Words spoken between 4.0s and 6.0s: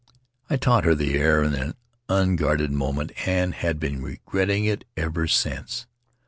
regretting it ever since.